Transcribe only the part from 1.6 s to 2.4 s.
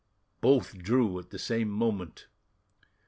moment.